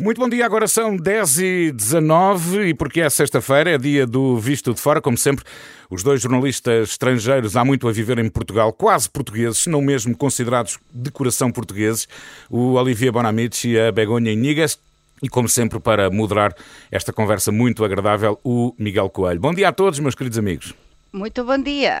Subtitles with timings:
[0.00, 4.38] Muito bom dia, agora são 10 e 19 e porque é sexta-feira, é dia do
[4.38, 5.44] Visto de Fora, como sempre,
[5.90, 10.78] os dois jornalistas estrangeiros há muito a viver em Portugal, quase portugueses, não mesmo considerados
[10.90, 12.08] de coração portugueses,
[12.48, 14.78] o Olivier Bonamici e a Begonha Inigas,
[15.22, 16.54] e como sempre, para moderar
[16.90, 19.38] esta conversa muito agradável, o Miguel Coelho.
[19.38, 20.72] Bom dia a todos, meus queridos amigos.
[21.12, 22.00] Muito bom dia.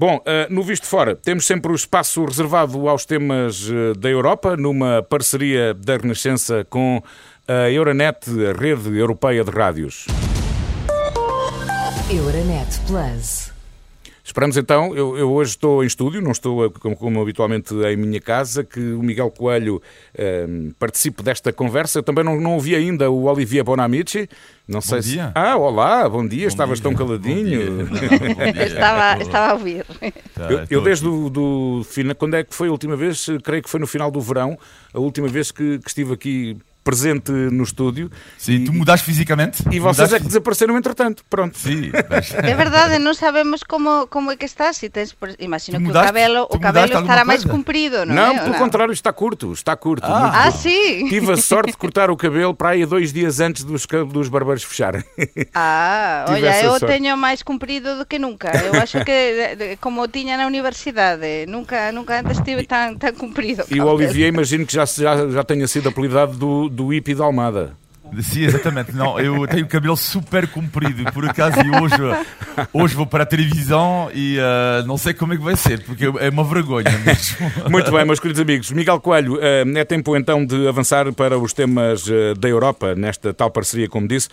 [0.00, 4.56] Bom, uh, no Visto Fora, temos sempre o espaço reservado aos temas uh, da Europa,
[4.56, 7.02] numa parceria da Renascença com
[7.46, 10.06] a Euronet, a rede europeia de rádios.
[12.10, 13.49] Euronet Plus.
[14.30, 18.20] Esperamos então, eu, eu, hoje estou em estúdio, não estou como, como, habitualmente em minha
[18.20, 19.82] casa, que o Miguel Coelho
[20.14, 20.46] eh,
[20.78, 21.98] participe desta conversa.
[21.98, 24.28] Eu também não, não ouvi ainda o Olivier Bonamici.
[24.68, 25.26] Não sei bom dia.
[25.26, 25.32] Se...
[25.34, 26.88] Ah, olá, bom dia, bom estavas dia.
[26.88, 27.88] tão caladinho.
[27.88, 28.08] Bom dia.
[28.08, 28.66] Não, bom dia.
[28.68, 29.84] estava, estava a ouvir.
[30.32, 33.26] Tá, eu, eu desde o do, do, quando é que foi a última vez?
[33.42, 34.56] Creio que foi no final do verão,
[34.94, 38.10] a última vez que, que estive aqui presente no estúdio.
[38.38, 39.62] Sim, e, tu mudaste fisicamente.
[39.70, 40.14] E vocês mudaste...
[40.14, 41.24] é que desapareceram entretanto.
[41.28, 41.58] Pronto.
[41.58, 42.32] Sim, mas...
[42.34, 44.76] É verdade, não sabemos como, como é que estás.
[44.76, 48.22] Se tens, imagino tu que mudaste, o cabelo, o cabelo estará mais comprido, não, não
[48.22, 48.34] é?
[48.34, 49.52] Não, pelo contrário, está curto.
[49.52, 50.06] Está curto.
[50.06, 51.08] Ah, ah sim.
[51.08, 54.64] Tive a sorte de cortar o cabelo para aí dois dias antes dos, dos barbeiros
[54.64, 55.04] fecharem.
[55.52, 56.86] Ah, olha, eu sorte.
[56.86, 58.50] tenho mais comprido do que nunca.
[58.56, 63.64] Eu acho que, como tinha na universidade, nunca, nunca antes tive tão, tão comprido.
[63.70, 67.24] E o Olivier, imagino que já, já, já tenha sido apelidado do do hippie da
[67.24, 67.76] Almada.
[68.22, 68.92] Sim, exatamente.
[68.92, 71.94] Não, eu tenho o cabelo super comprido, por acaso, e hoje,
[72.72, 76.04] hoje vou para a televisão e uh, não sei como é que vai ser, porque
[76.04, 77.36] é uma vergonha mesmo.
[77.70, 78.70] Muito bem, meus queridos amigos.
[78.72, 83.32] Miguel Coelho, uh, é tempo então de avançar para os temas uh, da Europa, nesta
[83.32, 84.28] tal parceria, como disse,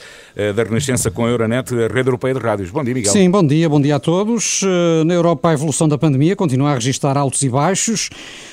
[0.55, 2.69] da Renascença com a Euronet, a Rede Europeia de Rádios.
[2.71, 3.11] Bom dia, Miguel.
[3.11, 4.61] Sim, bom dia, bom dia a todos.
[5.05, 8.09] Na Europa, a evolução da pandemia continua a registrar altos e baixos.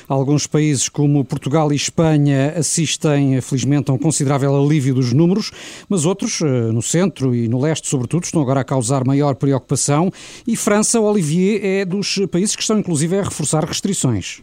[0.08, 5.50] Alguns países, como Portugal e Espanha, assistem, felizmente, a um considerável alívio dos números,
[5.88, 10.10] mas outros, eh, no centro e no leste, sobretudo, estão agora a causar maior preocupação.
[10.46, 14.42] E França, Olivier, é dos países que estão, inclusive, a reforçar restrições.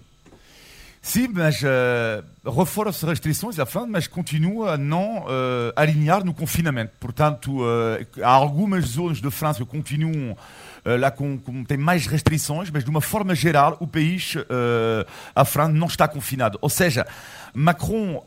[1.01, 5.28] Sim, mas uh, reforça restrições à França, mas continua a não uh,
[5.75, 6.91] alinhar no confinamento.
[7.00, 10.38] Portanto, uh, há algumas zonas de França que continuam
[10.84, 14.36] lá com, com, tem mais restrições, mas de uma forma geral, o país,
[15.36, 16.58] a França, não está confinado.
[16.62, 17.06] Ou seja,
[17.53, 18.24] Macron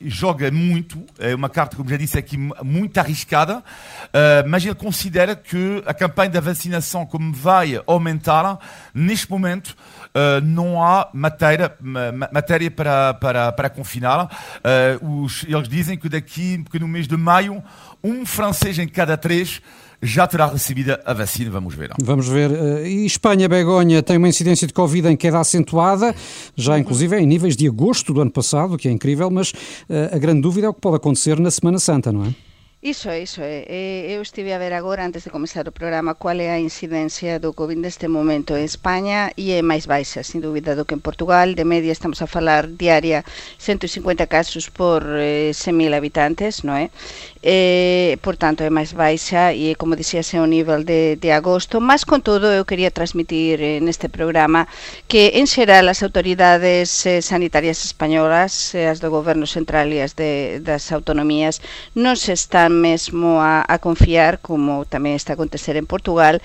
[0.00, 3.62] joga muito, é uma carta, como já disse aqui, muito arriscada,
[4.46, 8.58] mas ele considera que a campanha da vacinação, como vai aumentar,
[8.92, 9.76] neste momento,
[10.14, 11.76] uh, não há matéria,
[12.32, 14.24] matéria para, para, para confinar.
[15.00, 17.62] Uh, os, eles dizem que daqui, que no mês de maio,
[18.02, 19.60] um francês em cada três
[20.04, 21.90] já terá recebido a vacina, vamos ver.
[22.00, 22.50] Vamos ver.
[22.52, 26.14] Eh, e Espanha, Begonha, tem uma incidência de Covid em queda acentuada,
[26.54, 29.52] já inclusive em níveis de agosto do ano passado, que é incrível, mas
[30.12, 32.34] a grande dúvida é o que pode acontecer na Semana Santa, não é?
[32.84, 33.64] Iso é, iso é.
[34.12, 37.54] Eu estive a ver agora, antes de comenzar o programa, qual é a incidencia do
[37.54, 41.56] COVID neste momento en España e é máis baixa, sin dúbida, do que en Portugal.
[41.56, 43.24] De media estamos a falar diaria
[43.56, 46.92] 150 casos por eh, 100.000 habitantes, non é?
[47.44, 51.76] eh, portanto é máis baixa e como dixíase o nivel de, de agosto.
[51.76, 54.64] Mas con todo eu quería transmitir eh, neste programa
[55.04, 60.16] que en xeral as autoridades eh, sanitarias españolas eh, as do goberno central e as
[60.16, 61.60] de, das autonomías
[61.92, 66.40] non se están mesmo a, a confiar como tamén está a acontecer en Portugal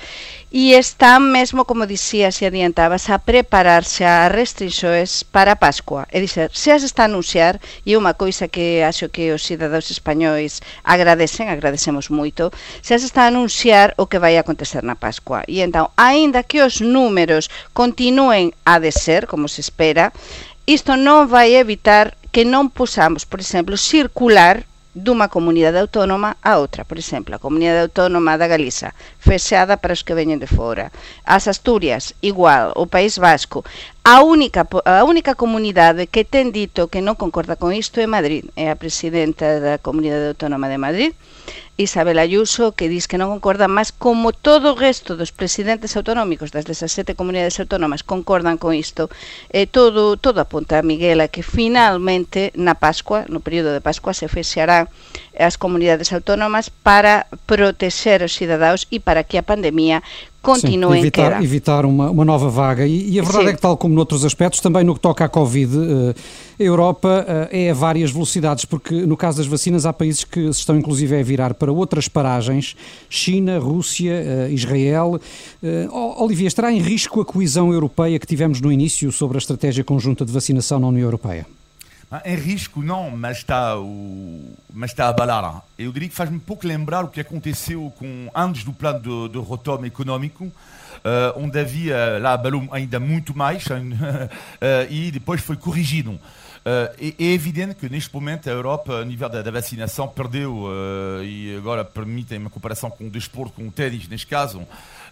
[0.52, 6.10] e están mesmo, como dicía, se adiantabas, a prepararse a restrições para a Pascua.
[6.10, 9.46] É dizer, se as está a anunciar, e é unha coisa que acho que os
[9.46, 12.50] cidadãos españois agradecen, agradecemos moito,
[12.82, 15.46] se as está a anunciar o que vai acontecer na Pascua.
[15.46, 20.10] E entón, aínda que os números continúen a descer, como se espera,
[20.66, 26.83] isto non vai evitar que non posamos, por exemplo, circular dunha comunidade autónoma a outra.
[26.83, 30.91] Por exemplo, a comunidade autónoma da Galiza, fechada para os que veñen de fora.
[31.25, 32.73] As Asturias, igual.
[32.75, 33.63] O País Vasco.
[34.12, 38.50] A única, a única comunidade que ten dito que non concorda con isto é Madrid,
[38.57, 41.12] é a presidenta da Comunidade Autónoma de Madrid,
[41.78, 46.50] Isabel Ayuso, que diz que non concorda, mas como todo o resto dos presidentes autonómicos
[46.50, 49.13] das 17 comunidades autónomas concordan con isto,
[49.54, 54.25] eh, todo, todo apunta a Miguela que finalmente na Pascua, no período de Pascua, se
[54.25, 54.89] fexará
[55.38, 60.04] as comunidades autónomas para protexer os cidadáns e para que a pandemia
[60.41, 62.86] continuem Sim, evitar, evitar uma, uma nova vaga.
[62.86, 63.51] E, e a verdade Sim.
[63.51, 66.15] é que, tal como noutros aspectos, também no que toca à Covid, eh,
[66.59, 70.51] a Europa eh, é a várias velocidades, porque no caso das vacinas há países que
[70.53, 72.75] se estão inclusive a virar para outras paragens,
[73.09, 75.19] China, Rússia, eh, Israel.
[76.18, 80.25] Olivia, estará em risco a coesão europeia que tivemos no início sobre a estratégia conjunta
[80.25, 81.45] de vacinação na União Europeia?
[82.25, 84.51] Em risco, não, mas está, o...
[84.73, 85.61] mas está a abalar.
[85.77, 89.39] Eu diria que faz-me pouco lembrar o que aconteceu com antes do plano de, de
[89.47, 90.51] retorno econômico,
[91.03, 93.63] eh, onde havia, lá abalou ainda muito mais,
[94.59, 96.19] eh, e depois foi corrigido.
[96.65, 100.65] Eh, é, é evidente que neste momento a Europa, a nível da, da vacinação, perdeu,
[101.21, 104.63] eh, e agora permitem uma comparação com o desporto, com o ténis, neste caso,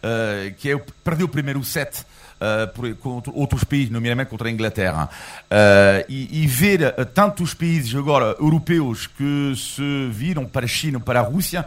[0.01, 2.03] eh, que é, o- perdeu o primeiro set
[2.41, 5.09] uh, por, contra outros países, nomeadamente contra a Inglaterra.
[5.43, 10.99] Uh, e, e ver uh, tantos países agora europeus que se viram para a China,
[10.99, 11.65] para a Rússia,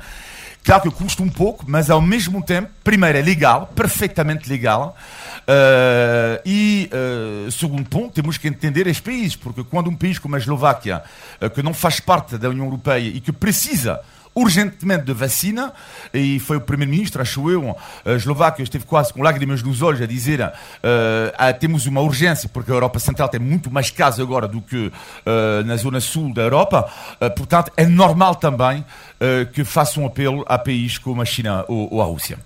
[0.62, 4.96] claro que custa um pouco, mas ao mesmo tempo, primeiro é legal, perfeitamente legal.
[5.40, 10.36] Uh, e uh, segundo ponto, temos que entender os países, porque quando um país como
[10.36, 11.02] a Eslováquia,
[11.40, 14.00] uh, que não faz parte da União Europeia e que precisa
[14.40, 15.72] urgentemente de vacina,
[16.12, 20.42] e foi o primeiro-ministro, acho eu, Eslováquia esteve quase com lágrimas nos olhos a dizer
[20.42, 24.90] ah, temos uma urgência, porque a Europa Central tem muito mais casos agora do que
[25.26, 26.90] eh, na zona sul da Europa,
[27.20, 28.84] Eh, portanto é normal também
[29.18, 32.38] eh, que façam um apelo a países como a China ou, ou a Rússia.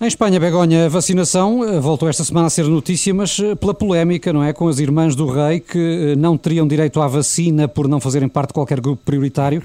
[0.00, 4.42] Em Espanha, Begonha, a vacinação voltou esta semana a ser notícia, mas pela polémica, não
[4.42, 4.52] é?
[4.52, 8.48] Com as irmãs do rei que não teriam direito à vacina por não fazerem parte
[8.48, 9.62] de qualquer grupo prioritário,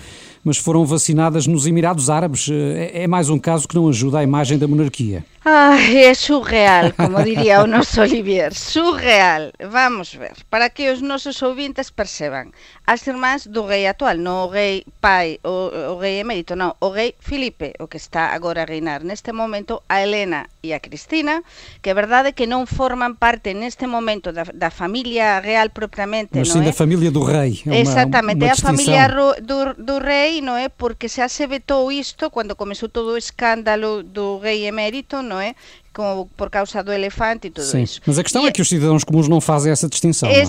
[0.49, 2.49] mas foram vacinadas nos Emirados Árabes.
[2.49, 5.23] Eh, É é mais um caso que não ajuda a imagem da monarquia.
[5.45, 9.51] Ai, é surreal, como diría o noso Olivier, surreal.
[9.61, 12.47] Vamos ver, para que os nosos ouvintes perceban.
[12.85, 16.89] As irmás do rei actual, non o rei pai, o, o rei emérito, non, o
[16.89, 21.41] rei Filipe, o que está agora a reinar neste momento, a Helena e a Cristina,
[21.81, 26.51] que é verdade que non forman parte neste momento da, da familia real propriamente, Mas
[26.51, 26.69] non sim é?
[26.69, 27.63] da família do rei.
[27.65, 28.75] É Exactamente, é a distinção.
[28.75, 29.07] familia
[29.39, 30.67] do, do rei, non é?
[30.67, 35.55] Porque xa se vetou isto cando comezou todo o escándalo do rei emérito, non é?
[35.89, 37.99] Como por causa do elefante e tudo Sim, iso.
[38.05, 40.29] mas a questão E- é que os cidadãos comuns não fazem essa distinção.
[40.29, 40.43] não é?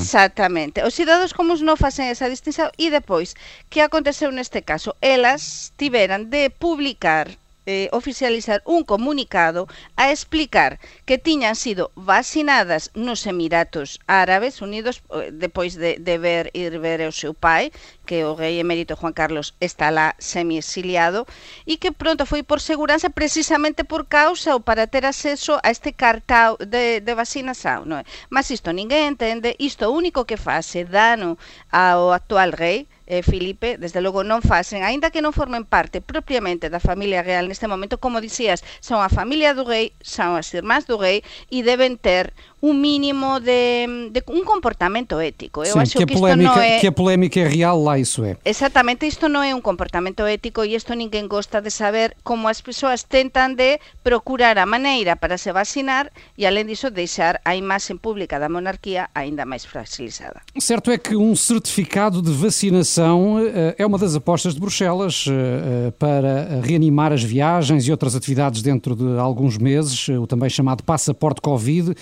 [0.86, 3.32] Os cidadãos comuns non facen esa distinción e depois,
[3.72, 4.92] que aconteceu neste caso?
[5.00, 7.39] Elas tiveran de publicar
[7.70, 15.30] eh, oficializar un comunicado a explicar que tiñan sido vacinadas nos Emiratos Árabes Unidos eh,
[15.32, 17.70] depois de, de ver ir ver o seu pai
[18.10, 21.30] que o rei emérito Juan Carlos está lá semi-exiliado
[21.62, 25.94] e que pronto foi por segurança precisamente por causa ou para ter acceso a este
[25.94, 28.04] cartao de, de vacinação, non é?
[28.26, 31.38] Mas isto ninguén entende, isto único que fase dano
[31.70, 36.70] ao actual rei, eh, Filipe, desde logo non facen, aínda que non formen parte propiamente
[36.70, 40.86] da familia real neste momento, como dicías, son a familia do rei, son as irmás
[40.86, 45.64] do rei e deben ter un mínimo de, de un comportamento ético.
[45.64, 46.78] Eu Sim, acho que, a que polémica, non é...
[46.80, 48.36] que a polémica é real, lá isso é.
[48.44, 52.60] Exactamente, isto non é un comportamento ético e isto ninguén gosta de saber como as
[52.60, 57.96] persoas tentan de procurar a maneira para se vacinar e alén diso deixar a imaxen
[57.96, 60.44] pública da monarquía aínda máis fragilizada.
[60.60, 65.32] Certo é que um certificado de vacinação eh, é uma das apostas de Bruxelas eh,
[65.32, 70.84] eh, para reanimar as viagens e outras atividades dentro de alguns meses, o também chamado
[70.84, 71.96] passaporte Covid.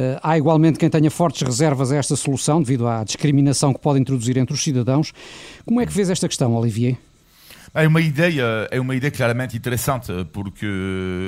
[0.00, 4.00] Eh, Há igualmente quem tenha fortes reservas a esta solução devido à discriminação que pode
[4.00, 5.12] introduzir entre os cidadãos.
[5.66, 6.96] Como é que vês esta questão, Olivier?
[7.72, 10.66] É uma ideia, é uma ideia claramente interessante, porque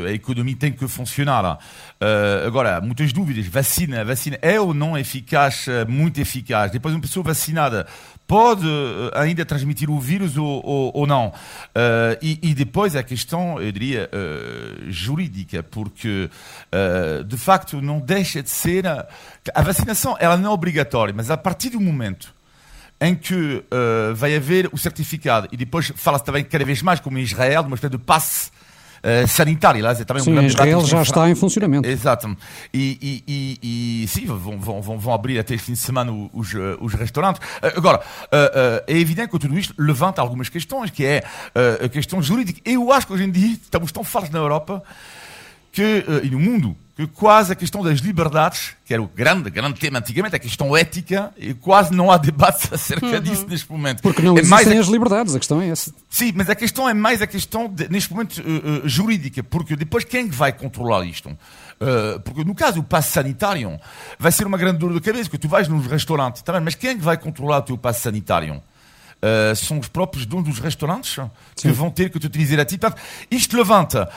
[0.09, 1.55] a economia tem que funcionar.
[1.55, 3.47] Uh, agora, muitas dúvidas.
[3.47, 6.73] Vacina, vacina é ou não eficaz, muito eficaz.
[6.73, 7.87] Depois, uma pessoa vacinada
[8.27, 11.29] pode uh, ainda transmitir o vírus ou, ou, ou não.
[11.29, 16.31] Uh, e, e, depois a questão, eu diria, uh, jurídica, porque
[17.27, 18.87] de facto não deixa de ser.
[18.87, 19.07] A,
[19.55, 22.33] a vacinação ela não é obrigatória, mas a partir do momento
[23.03, 27.19] em que uh, vai haver o certificado e depois fala-se também cada vez mais, como
[27.19, 28.51] em Israel, de uma espécie de passe
[29.03, 29.83] uh, sanitário.
[29.83, 31.89] Lá, é também sim, um grande Israel já está em funcionamento.
[31.89, 32.37] Exato.
[32.73, 36.13] E, e, e, e sim, vão, vão, vão, vão, abrir até este fim de semana
[36.33, 37.41] os, os restaurantes.
[37.59, 38.01] Uh, agora,
[38.87, 41.25] é evidente que tudo isto levanta algumas questões, que é
[41.85, 42.61] a questão jurídica.
[42.65, 44.83] Eu acho que hoje em dia estamos tão fartos na Europa
[45.73, 49.81] que, e no mundo que quase a questão das liberdades, que era o grande, grande
[49.81, 53.21] tema antigamente, a questão ética, e quase não há debate acerca uhum.
[53.21, 54.03] disso neste momento.
[54.03, 54.81] Porque não é existem a...
[54.81, 55.93] as liberdades, a questão é essa.
[56.11, 59.75] Sim, mas a questão é mais a questão, de, neste momento, uh, uh, jurídica, porque
[59.75, 61.31] depois quem vai controlar isto?
[61.31, 63.81] Uh, porque no caso do passe sanitário,
[64.19, 66.99] vai ser uma grande dor de cabeça, que tu vais nos restaurantes, também, mas quem
[66.99, 68.63] vai controlar o teu passe sanitário?
[69.23, 71.19] Uh, são os próprios donos dos restaurantes
[71.57, 72.77] que vão ter que utilizar a ti.
[72.77, 73.01] Portanto,
[73.31, 74.09] isto levanta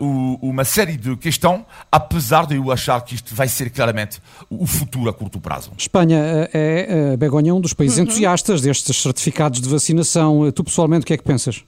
[0.00, 4.66] uh, uma série de questões, apesar de eu achar que isto vai ser claramente o
[4.66, 5.72] futuro a curto prazo.
[5.78, 8.04] Espanha é, é Begonha, um dos países uhum.
[8.04, 10.50] entusiastas destes certificados de vacinação.
[10.52, 11.64] Tu, pessoalmente, o que é que pensas?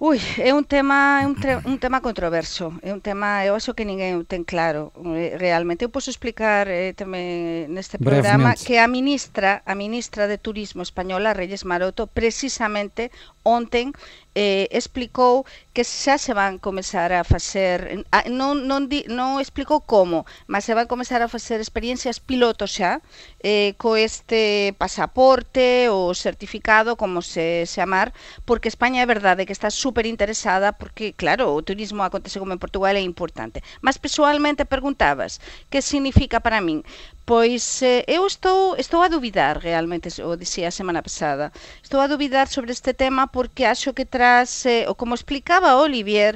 [0.00, 3.74] Ui, é un tema é un, tre, un tema controverso, é un tema eu acho
[3.74, 5.82] que ninguén ten claro eh, realmente.
[5.82, 8.62] Eu posso explicar eh, tamén eh, neste programa Brevemente.
[8.62, 13.10] que a ministra, a ministra de Turismo española Reyes Maroto precisamente
[13.42, 13.90] onten
[14.38, 15.42] eh, explicou
[15.74, 20.78] que xa se van comezar a facer, non, non, di, non explicou como, mas se
[20.78, 23.02] van comezar a facer experiencias piloto xa
[23.42, 28.14] eh, co este pasaporte ou certificado, como se chamar,
[28.46, 32.62] porque España é verdade que está super interesada porque, claro, o turismo acontece como en
[32.62, 33.58] Portugal é importante.
[33.82, 36.86] Mas pessoalmente preguntabas, que significa para min?
[37.30, 41.46] Pois eh, eu estou, estou a dubidar realmente, o dixía a semana pasada,
[41.86, 46.34] estou a dubidar sobre este tema porque acho que tras, eh, o como explicaba Olivier,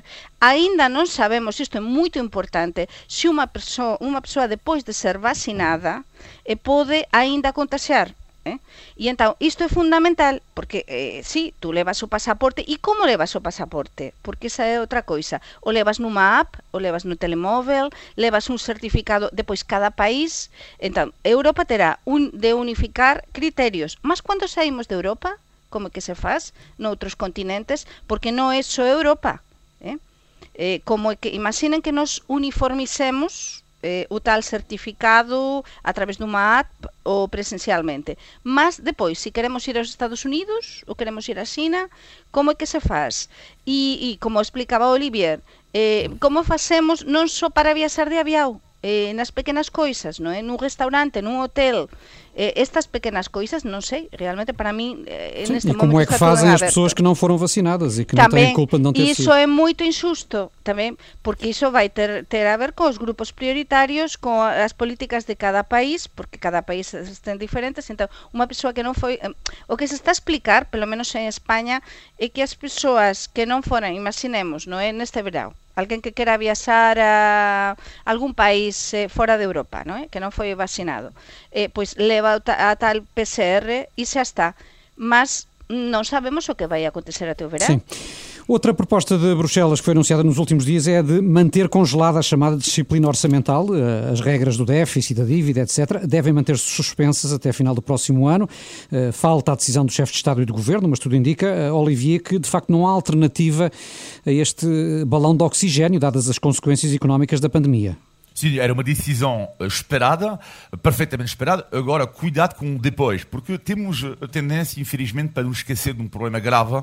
[0.51, 2.81] aínda non sabemos, isto é moito importante,
[3.15, 6.05] se unha persoa, unha persoa depois de ser vacinada
[6.45, 8.09] eh, pode aínda contaxar
[8.45, 8.59] Eh?
[8.99, 13.39] E entón, isto é fundamental porque, eh, sí, tú levas o pasaporte e como levas
[13.39, 14.19] o pasaporte?
[14.19, 18.59] Porque esa é outra coisa o levas nunha app, o levas no telemóvel levas un
[18.59, 20.51] certificado, depois cada país
[20.83, 25.39] entón, Europa terá un de unificar criterios mas cando saímos de Europa
[25.71, 26.51] como que se faz
[26.83, 29.39] noutros continentes porque non é só Europa
[29.79, 30.03] eh?
[30.59, 36.71] Eh, como que imaginen que nos uniformicemos eh, o tal certificado a través dunha app
[37.05, 38.17] ou presencialmente.
[38.43, 41.91] Mas depois, se queremos ir aos Estados Unidos ou queremos ir a China,
[42.31, 43.29] como é que se faz?
[43.67, 45.41] E, e como explicaba Olivier,
[45.75, 50.43] eh, como facemos non só para viaxar de avião, eh, nas pequenas coisas, non é?
[50.43, 51.87] nun restaurante, nun hotel,
[52.35, 56.05] eh, estas pequenas coisas, non sei, realmente para mim eh, Sim, neste e como é
[56.05, 58.83] que fazem as pessoas que não foram vacinadas e que também, não têm culpa de
[58.83, 59.31] não ter sido.
[59.31, 64.17] é muito injusto também, porque isso vai ter, ter a ver com os grupos prioritários,
[64.17, 68.83] com as políticas de cada país, porque cada país estão diferentes, então uma pessoa que
[68.83, 69.31] não foi, eh,
[69.69, 71.81] o que se está a explicar, pelo menos em Espanha,
[72.19, 76.37] é que as pessoas que não foram, imaginemos, não é neste verão, alguén que quera
[76.37, 80.05] viaxar a algún país eh, de Europa, non é?
[80.13, 81.17] que non foi vacinado,
[81.53, 84.55] eh, pois leva a tal PCR e xa está.
[84.97, 87.67] Mas non sabemos o que vai acontecer até o verão.
[87.67, 87.81] Sim.
[88.49, 92.19] Outra proposta de Bruxelas que foi anunciada nos últimos dias é a de manter congelada
[92.19, 93.67] a chamada disciplina orçamental.
[93.73, 97.81] Eh, as regras do déficit, da dívida, etc., devem manter-se suspensas até a final do
[97.81, 98.49] próximo ano.
[98.91, 101.71] Eh, falta a decisão do chefe de Estado e do Governo, mas tudo indica, eh,
[101.71, 103.71] Olivier, que de facto não há alternativa
[104.27, 104.67] a este
[105.07, 107.97] balão de oxigênio, dadas as consequências económicas da pandemia.
[108.35, 110.39] Sim, era uma decisão esperada,
[110.83, 111.67] perfeitamente esperada.
[111.71, 116.09] Agora, cuidado com o depois, porque temos a tendência, infelizmente, para nos esquecer de um
[116.09, 116.83] problema grave,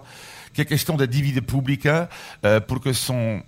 [0.54, 2.10] que é a questão da dívida pública,
[2.42, 3.44] eh, porque são,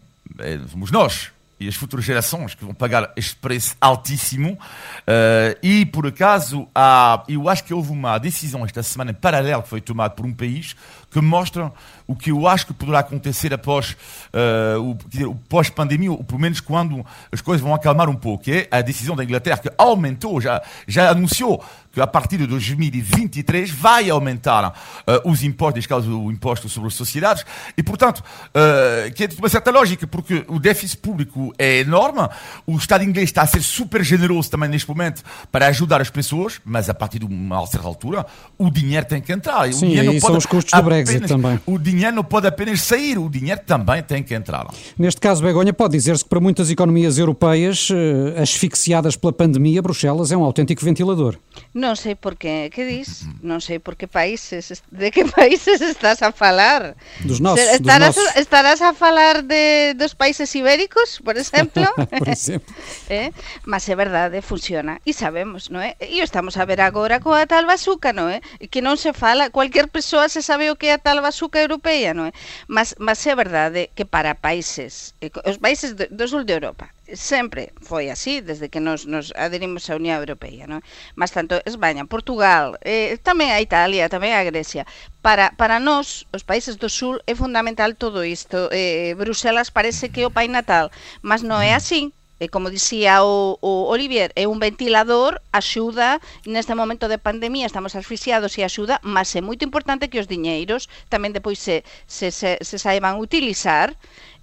[0.70, 1.32] somos nós,
[1.62, 4.54] e as futuras gerações que vão pagar este preço altíssimo.
[4.54, 9.70] Uh, e por acaso, há, eu acho que houve uma decisão esta semana paralela que
[9.70, 10.76] foi tomada por um país
[11.12, 11.72] que mostra
[12.08, 13.96] o que eu acho que poderá acontecer após
[14.34, 18.52] uh, o, o pós-pandemia, ou pelo menos quando as coisas vão acalmar um pouco, que
[18.52, 23.70] é a decisão da Inglaterra que aumentou, já, já anunciou que a partir de 2023
[23.70, 27.46] vai aumentar uh, os impostos, neste caso o imposto sobre as sociedades,
[27.78, 32.30] e portanto, uh, que é de uma certa lógica, porque o déficit público é enorme,
[32.66, 36.62] o Estado inglês está a ser super generoso também neste momento para ajudar as pessoas,
[36.64, 38.26] mas a partir de uma certa altura
[38.58, 39.72] o dinheiro tem que entrar.
[39.74, 41.60] Sim, e são os custos do Brexit também.
[41.66, 44.68] O dinheiro não pode apenas sair, o dinheiro também tem que entrar.
[44.98, 50.32] Neste caso, Begonha, pode dizer-se que para muitas economias europeias uh, asfixiadas pela pandemia, Bruxelas
[50.32, 51.38] é um autêntico ventilador.
[51.72, 53.24] Non sei por que, que dis?
[53.40, 57.00] Non sei por que países, de que países estás a falar?
[57.24, 58.36] Dos nosos, estarás, dos nosos.
[58.36, 61.88] estarás a falar de dos países ibéricos, por exemplo?
[62.20, 62.76] por exemplo.
[63.08, 63.32] eh?
[63.64, 65.00] Mas é verdade, funciona.
[65.08, 65.96] E sabemos, non é?
[66.04, 68.44] E estamos a ver agora coa tal bazuca, non é?
[68.68, 72.14] Que non se fala, cualquier persoa se sabe o que é a tal bazuca europea,
[72.14, 72.34] non é?
[72.68, 77.72] Mas, mas é verdade que para países, eh, os países do sul de Europa, sempre
[77.82, 80.84] foi así desde que nos, nos aderimos á Unión Europea, non?
[81.16, 84.84] Mas tanto España, Portugal, eh, tamén a Italia, tamén a Grecia.
[85.26, 88.70] Para, para nós, os países do sul, é fundamental todo isto.
[88.72, 93.22] Eh, Bruselas parece que é o pai natal, mas non é así e como dicía
[93.22, 96.18] o, o Olivier, é un ventilador, axuda,
[96.50, 100.90] neste momento de pandemia estamos asfixiados e axuda, mas é moito importante que os diñeiros
[101.14, 103.94] tamén depois se, se, se, se saiban utilizar,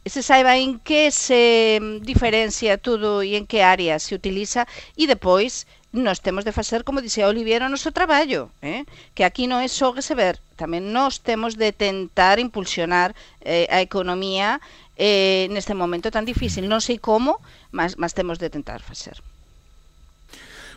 [0.06, 4.62] se saiba en que se mm, diferencia todo e en que área se utiliza
[4.94, 8.84] e depois nos temos de facer, como dixía Olivier, o noso traballo, eh?
[9.16, 13.80] que aquí non é só receber, ver, tamén nos temos de tentar impulsionar eh, a
[13.80, 14.60] economía
[14.98, 16.66] eh, neste momento tan difícil.
[16.66, 17.38] Non sei como,
[17.70, 19.22] mas, mas temos de tentar facer.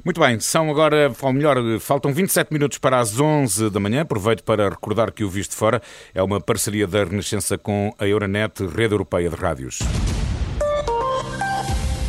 [0.03, 4.01] Muito bem, são agora, ou melhor, faltam 27 minutos para as 11 da manhã.
[4.01, 5.81] Aproveito para recordar que o Visto Fora
[6.13, 9.79] é uma parceria da Renascença com a Euronet, Rede Europeia de Rádios.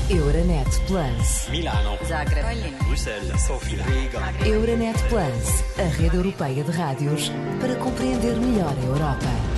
[0.08, 1.48] Euronet Plus.
[1.50, 1.96] Milano.
[2.06, 2.74] Zagreb.
[2.86, 3.40] Bruxelas.
[3.40, 3.82] Sofia.
[3.84, 4.46] Riga.
[4.46, 9.51] Euronet Plus, a rede europeia de rádios para compreender melhor a Europa.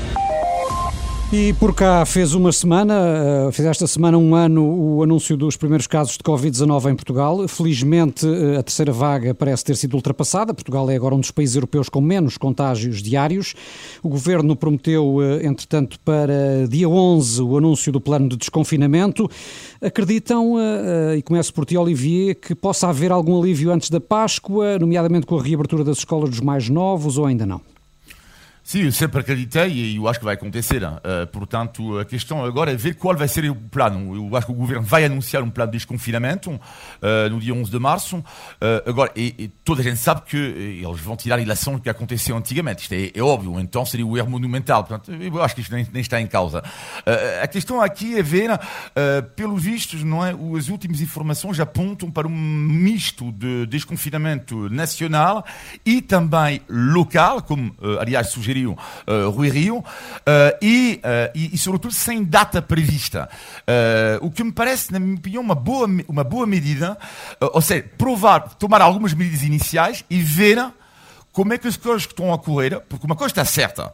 [1.37, 5.57] E por cá fez uma semana, eh, fez esta semana um ano o anúncio dos
[5.57, 7.49] primeiros casos de Covid-19 em Portugal.
[7.49, 10.55] Felizmente eh, a terceira vaga parece ter sido ultrapassada.
[10.55, 13.53] Portugal é agora um dos países europeus com menos contágios diários.
[14.01, 19.29] O governo prometeu, eh, entretanto, para dia 11 o anúncio do plano de desconfinamento.
[19.83, 20.55] Acreditam,
[21.17, 25.37] e começo por ti, Olivier, que possa haver algum alívio antes da Páscoa, nomeadamente com
[25.37, 27.74] a reabertura das escolas dos mais novos ou ainda não?
[28.67, 30.83] Sim, sempre acreditei e eu acho que vai acontecer.
[30.83, 34.17] Uh, portanto, a questão agora é ver qual vai ser o plano.
[34.17, 36.61] Eu acho que o governo vai anunciar um plano de desconfinamento uh,
[37.31, 38.17] no dia 11 de março.
[38.17, 38.25] Uh,
[38.89, 42.39] agora, e, e, toda a gente sabe que eles vão tirar a ilação que aconteceu
[42.39, 42.85] antigamente.
[42.85, 43.61] Isto é, é, óbvio.
[43.61, 44.83] Então seria o erro monumental.
[44.83, 46.63] Portanto, eu acho que isto nem, nem está em causa.
[47.43, 48.59] a questão aqui é ver,
[49.37, 50.35] pelos vistos, não é?
[50.57, 55.45] As últimas informações apontam para um misto de desconfinamento nacional
[55.85, 59.85] e também local, como, aliás, sugeriu sugeriu uh, Rui Rio, uh,
[60.63, 63.29] e, uh, e, e, sobretudo, sem data prevista.
[64.21, 66.97] o que me parece, na minha opinião, uma boa, uma boa medida,
[67.41, 70.65] ou seja, provar, tomar algumas medidas iniciais e ver
[71.33, 73.93] como é que as coisas estão a correr, porque uma coisa está certa,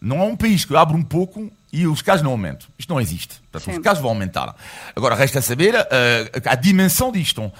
[0.00, 2.66] não há um país que abre um pouco e os casos não aumentam.
[2.76, 3.40] Isto não existe.
[3.50, 4.54] Portanto, os casos vão aumentar.
[4.96, 7.52] Agora, resta saber a dimensão disto.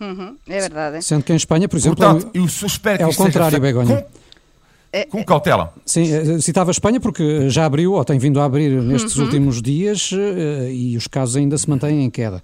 [0.00, 1.02] Uhum, é verdade.
[1.02, 3.86] Sendo que em Espanha, por exemplo, Portanto, eu suspeito é o contrário, Begonha.
[3.86, 4.06] Com é,
[5.08, 5.72] com cautela.
[5.84, 9.24] Sim, eh, citava a Espanha porque já abriu, ou tem vindo a abrir nestes uhum.
[9.24, 12.42] últimos dias eh, e os casos ainda se mantêm em queda.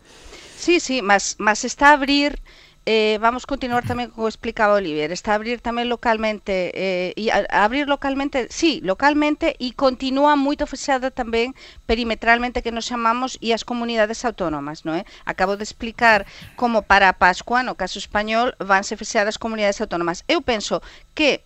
[0.56, 2.38] Sim, sim, mas, mas está a abrir
[2.86, 7.42] eh, vamos continuar tamén como explicaba Olivier, está a abrir tamén localmente eh, e a,
[7.50, 11.58] a abrir localmente, sí, localmente e continúa moito fechada tamén
[11.90, 15.02] perimetralmente que nos chamamos e as comunidades autónomas, non é?
[15.26, 20.22] Acabo de explicar como para a Pascua, no caso español, vanse fechar as comunidades autónomas.
[20.30, 20.78] Eu penso
[21.10, 21.42] que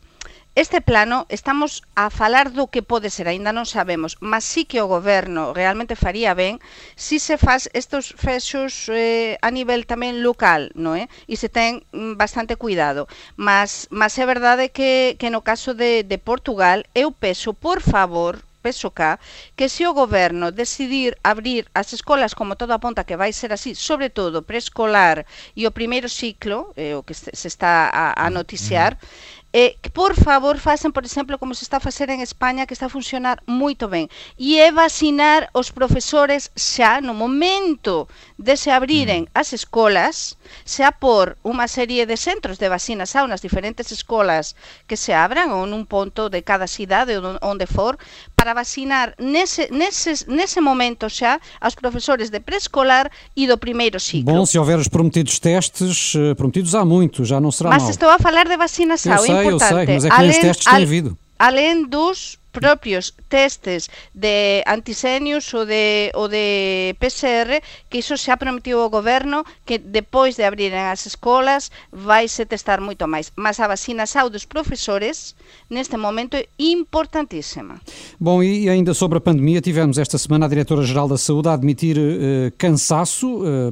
[0.56, 4.82] Este plano estamos a falar do que pode ser, aínda non sabemos, mas sí que
[4.82, 6.58] o goberno realmente faría ben
[6.98, 11.06] si se faz estes fechos eh, a nivel tamén local, non é?
[11.30, 13.06] E se ten mm, bastante cuidado.
[13.38, 18.42] Mas, mas é verdade que, que no caso de, de Portugal, eu peso, por favor,
[18.60, 19.22] peso cá,
[19.56, 23.78] que se o goberno decidir abrir as escolas como todo aponta que vai ser así,
[23.78, 28.98] sobre todo preescolar e o primeiro ciclo, eh, o que se está a, a noticiar,
[28.98, 32.66] mm eh, que por favor facen, por exemplo, como se está a facer en España,
[32.66, 34.06] que está a funcionar moito ben,
[34.38, 38.06] e é vacinar os profesores xa no momento
[38.38, 39.34] de se abriren mm.
[39.34, 44.54] as escolas, xa por unha serie de centros de vacinas nas diferentes escolas
[44.86, 47.98] que se abran ou nun ponto de cada cidade onde for,
[48.34, 54.32] para vacinar nese, nese, nese momento xa aos profesores de preescolar e do primeiro ciclo.
[54.32, 57.90] Bom, se houver os prometidos testes, eh, prometidos há muito, já não será Mas mal.
[57.90, 61.18] estou a falar de vacinação, sei, eu sei, mas é que além, testes têm havido.
[61.38, 68.80] Além dos propios testes de antisénios ou de, ou de PCR, que iso xa prometiu
[68.80, 73.32] o goberno que depois de abrirem as escolas vai se testar moito máis.
[73.36, 75.34] Mas a vacinação dos professores
[75.68, 77.80] neste momento é importantíssima.
[78.18, 81.96] Bom, e ainda sobre a pandemia, tivemos esta semana a Diretora-Geral da Saúde a admitir
[81.98, 83.70] uh, cansaço uh,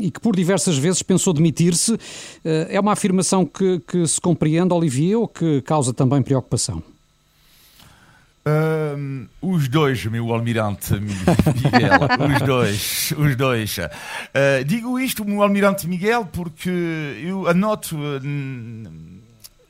[0.00, 1.92] e que por diversas vezes pensou demitir-se.
[1.92, 1.98] Uh,
[2.68, 6.82] é uma afirmação que, que se compreende, Olivier, ou que causa também preocupação?
[8.46, 12.00] Um, os dois, meu almirante Miguel,
[12.34, 13.76] os dois, os dois.
[13.76, 16.70] Uh, digo isto, meu almirante Miguel, porque
[17.22, 18.20] eu anoto uh,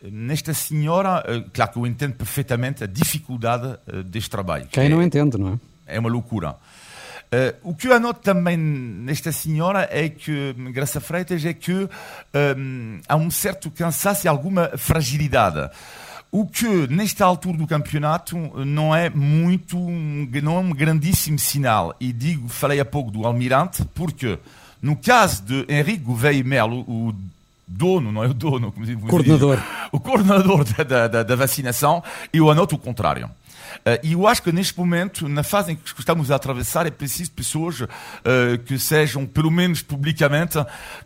[0.09, 4.69] nesta senhora, uh, claro que eu entendo perfeitamente a dificuldade deste trabalho.
[4.71, 5.55] Quem não é, entende, não
[5.87, 5.95] é?
[5.97, 6.55] É uma loucura.
[7.65, 13.17] o que eu anoto também nesta senhora é que, Graça Freitas, é que um, há
[13.17, 15.69] um certo cansaço e alguma fragilidade.
[16.33, 21.95] O que, nesta altura do campeonato, não é muito, não é um grandíssimo sinal.
[21.99, 24.39] E digo, falei há pouco do Almirante, porque
[24.81, 27.13] no caso de Henrique Gouveia Melo, o
[27.67, 29.59] dono, não é o dono, como coordenador.
[29.91, 33.27] o coordenador da, da, da vacinação eu anoto o contrário.
[33.79, 36.91] Uh, e eu acho que neste momento, na fase em que estamos a atravessar, é
[36.91, 37.89] preciso pessoas uh,
[38.67, 40.59] que sejam, pelo menos publicamente,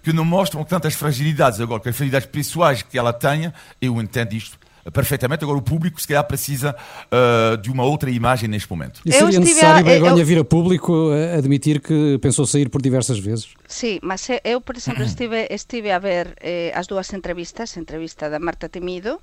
[0.03, 1.61] que não mostram tantas fragilidades.
[1.61, 4.59] Agora, que as fragilidades pessoais que ela tenha, eu entendo isto
[4.93, 5.45] perfeitamente.
[5.45, 9.01] Agora, o público, se calhar, precisa uh, de uma outra imagem neste momento.
[9.05, 10.27] E seria necessário, Begonha, eu...
[10.27, 13.49] vir a público a admitir que pensou sair por diversas vezes?
[13.67, 18.29] Sí, mas eu, por exemplo, estive, estive a ver eh, as dúas entrevistas, a entrevista
[18.29, 19.21] da Marta Temido,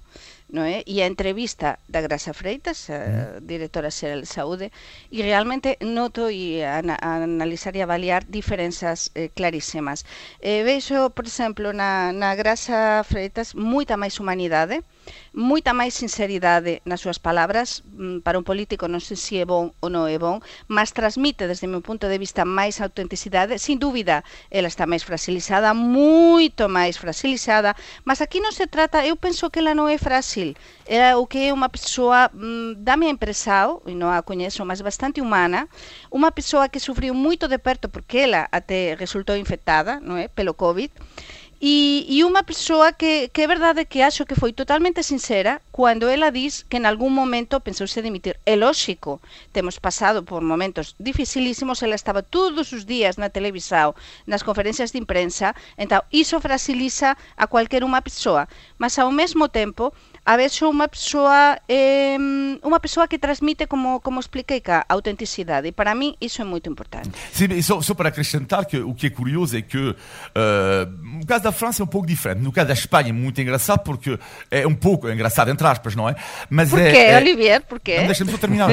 [0.52, 0.84] non é?
[0.84, 4.68] E a entrevista da Grasa Freitas, a directora xeral de saúde,
[5.08, 10.04] e realmente noto e a, a analizar e avaliar diferenzas eh, clarísimas.
[10.44, 14.84] Eh, veixo, por exemplo, na, na Grasa Freitas moita máis humanidade,
[15.34, 19.72] moita máis sinceridade nas súas palabras, mm, para un político non sei se é bon
[19.80, 24.24] ou non é bon, mas transmite desde meu punto de vista máis autenticidade, sin dúbida,
[24.50, 27.76] ela está máis frasilizada, moito máis frasilizada,
[28.08, 30.56] mas aquí non se trata, eu penso que ela non é frágil,
[30.92, 34.84] Era o que é unha persoa, mm, dame a impresao, e non a coñezo, mas
[34.84, 35.72] bastante humana,
[36.12, 40.52] unha persoa que sufriu moito de perto, porque ela até resultou infectada, non é, pelo
[40.52, 40.92] COVID,
[41.64, 46.10] E, e unha persoa que, que é verdade que acho que foi totalmente sincera cando
[46.10, 48.42] ela diz que en algún momento pensouse dimitir.
[48.50, 49.22] É lógico,
[49.54, 53.94] temos pasado por momentos dificilísimos, ela estaba todos os días na televisão,
[54.26, 58.50] nas conferencias de imprensa, então iso fragiliza a cualquier unha persoa.
[58.82, 59.94] Mas ao mesmo tempo,
[60.24, 62.16] a veces unha persoa eh,
[62.62, 66.70] unha persoa que transmite como como expliquei cá, autenticidade e para mim isso é muito
[66.70, 67.10] importante.
[67.34, 69.96] Sim, só, só para acrescentar que o que é curioso é que uh,
[71.02, 73.80] no caso da França é um pouco diferente, no caso da Espanha é muito engraçado
[73.84, 74.18] porque
[74.52, 76.16] é um pouco é engraçado entre aspas, não é?
[76.50, 77.62] Mas Porquê, é, é, Olivier?
[77.62, 78.00] Porquê?
[78.06, 78.70] Deixa-me só terminar.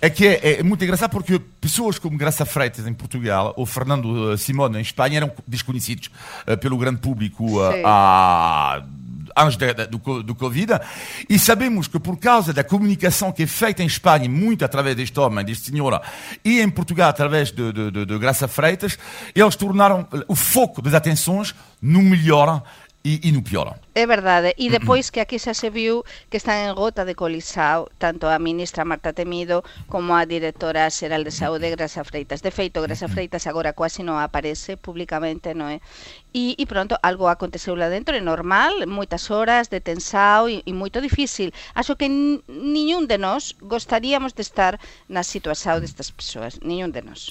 [0.00, 4.36] é que é, é, muito engraçado porque pessoas como Graça Freitas em Portugal ou Fernando
[4.38, 6.08] Simone em Espanha eram desconhecidos
[6.46, 8.84] uh, pelo grande público uh, há
[9.36, 9.56] antes
[9.88, 10.80] do, do Covid,
[11.28, 15.18] e sabemos que por causa da comunicação que é feita em Espanha, muito através deste
[15.18, 16.02] homem, deste senhora,
[16.44, 18.98] e em Portugal através de, de, de, de Graça Freitas,
[19.34, 22.62] eles tornaram o foco das atenções no melhor
[23.04, 23.78] e, e no pior.
[23.94, 27.90] É verdade, e depois que aquí xa se viu que están en gota de colisao
[27.98, 32.40] tanto a ministra Marta Temido como a directora xeral de saúde Grasa Freitas.
[32.40, 35.82] De feito, Grasa Freitas agora quase non aparece públicamente, non é?
[36.34, 40.72] E, e pronto, algo aconteceu lá dentro, é normal, moitas horas de tensao e, e
[40.72, 41.52] moito difícil.
[41.74, 47.28] Acho que niñún de nós gostaríamos de estar na situación destas persoas, niñún de nós.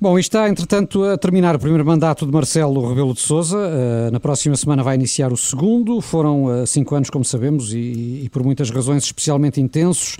[0.00, 3.58] Bom, está, entretanto, a terminar o primeiro mandato de Marcelo Rebelo de Sousa.
[3.58, 8.22] Uh, na próxima semana vai iniciar o segundo foram uh, cinco anos, como sabemos, e,
[8.24, 10.16] e, por muitas razões especialmente intensos.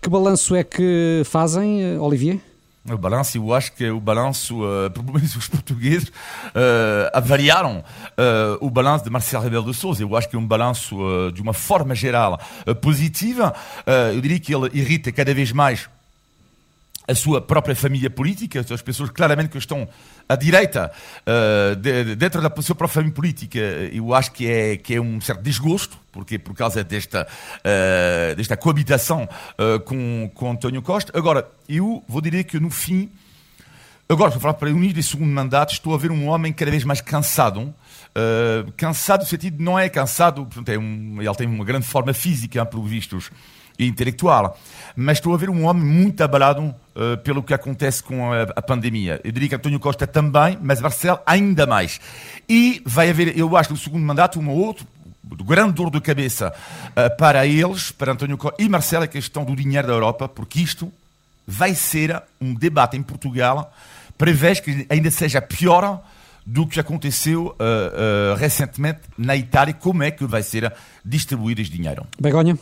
[0.00, 2.49] Que balanço é que fazem, uh, Olivier?
[2.88, 8.64] O balanço, eu acho que o balanço, uh, pelo menos os portugueses, uh, avaliaram uh,
[8.64, 10.02] o balanço de Marcelo Rebelo de Sousa.
[10.02, 10.96] Eu acho que é um balanço,
[11.34, 12.40] de uma forma geral,
[12.80, 13.54] positiva.
[14.14, 15.88] eu diria que ele irrita cada vez mais
[17.10, 19.88] a sua própria família política, as pessoas claramente que estão
[20.28, 20.92] à direita,
[21.26, 23.58] uh, de, dentro da sua própria família política,
[23.92, 28.56] eu acho que é, que é um certo desgosto, porque por causa desta, uh, desta
[28.56, 31.12] coabitação uh, com, com António Costa.
[31.18, 33.10] Agora, eu vou dizer que no fim,
[34.08, 36.70] agora estou a falar para unir esse segundo mandato, estou a ver um homem cada
[36.70, 37.74] vez mais cansado,
[38.76, 42.64] cansado no sentido, não é cansado, portanto, é um, ele tem uma grande forma física,
[42.66, 43.30] pelo vistos,
[43.80, 44.58] e intelectual,
[44.94, 48.62] mas estou a ver um homem muito abalado uh, pelo que acontece com a, a,
[48.62, 49.20] pandemia.
[49.24, 51.98] Eu diria que António Costa também, mas Marcelo ainda mais.
[52.46, 54.86] E vai haver, eu acho, no segundo mandato, um outro
[55.44, 56.52] grande dor de cabeça
[56.88, 60.60] uh, para eles, para António Costa e Marcelo, a questão do dinheiro da Europa, porque
[60.60, 60.92] isto
[61.46, 63.72] vai ser um debate em Portugal,
[64.18, 66.02] prevê que ainda seja pior
[66.44, 70.72] do que aconteceu uh, uh, recentemente na Itália, como é que vai ser
[71.04, 72.06] distribuído este dinheiro.
[72.20, 72.58] Begonha?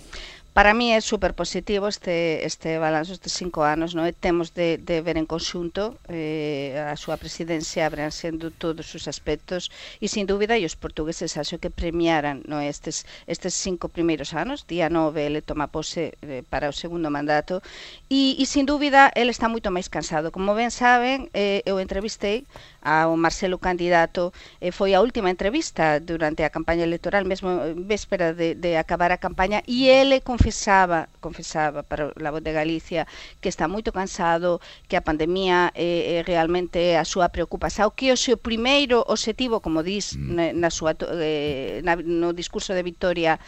[0.59, 4.11] Para mí é super positivo este, este balanço estes cinco anos, non é?
[4.11, 9.71] Temos de, de ver en conxunto eh, a súa presidencia abrangendo todos os aspectos
[10.03, 12.59] e, sin dúbida, e os portugueses acho que premiaran non?
[12.59, 17.63] Estes, estes cinco primeiros anos, día 9 ele toma pose eh, para o segundo mandato
[18.11, 20.35] e, e sin dúbida, ele está moito máis cansado.
[20.35, 22.51] Como ben saben, eh, eu entrevistei
[22.89, 24.33] ao Marcelo candidato
[24.65, 27.51] eh, foi a última entrevista durante a campaña electoral, mesmo
[27.93, 33.03] véspera de, de acabar a campaña, e ele confesaba, confesaba para a voz de Galicia
[33.41, 37.91] que está moito cansado, que a pandemia eh, eh, é, é realmente a súa preocupación,
[37.97, 40.35] que o seu primeiro objetivo, como dis mm.
[40.37, 43.41] na, na súa, eh, na, no discurso de Victoria,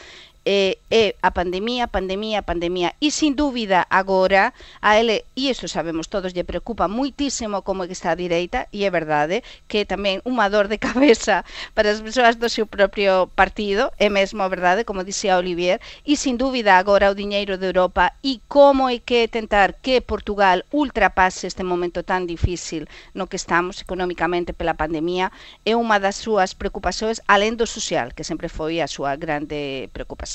[0.45, 2.95] é, é a pandemia, pandemia, pandemia.
[3.01, 7.93] E sin dúbida agora a ele, e isto sabemos todos, lle preocupa muitísimo como que
[7.93, 11.45] está a direita e é verdade que é tamén unha dor de cabeza
[11.77, 15.81] para as persoas do seu propio partido é mesmo verdade, como dixía Olivier.
[16.09, 20.65] E sin dúbida agora o diñeiro de Europa e como é que tentar que Portugal
[20.73, 25.29] ultrapase este momento tan difícil no que estamos económicamente pela pandemia
[25.69, 30.30] é unha das súas preocupacións alén do social, que sempre foi a súa grande preocupación.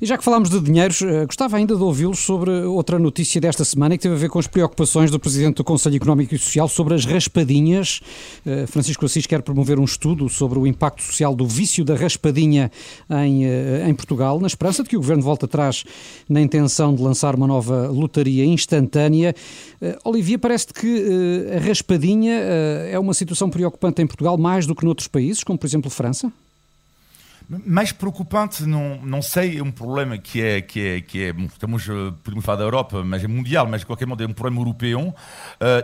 [0.00, 3.64] E já que falámos de dinheiros, eh, gostava ainda de ouvi-lo sobre outra notícia desta
[3.64, 6.68] semana que teve a ver com as preocupações do Presidente do Conselho Económico e Social
[6.68, 8.00] sobre as raspadinhas.
[8.44, 12.70] Eh, Francisco Assis quer promover um estudo sobre o impacto social do vício da raspadinha
[13.10, 15.84] em, eh, em Portugal, na esperança de que o Governo volte atrás
[16.28, 19.34] na intenção de lançar uma nova lotaria instantânea.
[20.04, 22.34] Olivia, parece que a raspadinha
[22.90, 26.32] é uma situação preocupante em Portugal mais do que noutros países, como por exemplo França?
[27.48, 31.86] Mais preocupante, não, não sei, é um problema que é, que é, que é estamos,
[32.22, 35.00] podemos falar da Europa, mas é mundial, mas de qualquer modo é um problema europeu.
[35.00, 35.14] Uh,